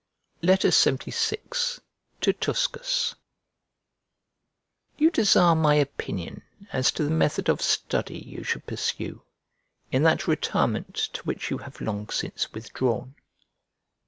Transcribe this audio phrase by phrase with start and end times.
[0.41, 1.79] LXXVI
[2.21, 3.13] To TUSCUS
[4.97, 6.41] You desire my opinion
[6.73, 9.21] as to the method of study you should pursue,
[9.91, 13.13] in that retirement to which you have long since withdrawn.